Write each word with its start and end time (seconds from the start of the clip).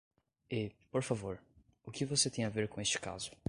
E, 0.49 0.61
por 0.91 1.03
favor, 1.03 1.39
o 1.85 1.91
que 1.91 2.05
você 2.05 2.29
tem 2.29 2.43
a 2.43 2.49
ver 2.49 2.67
com 2.67 2.81
este 2.81 2.99
caso? 2.99 3.31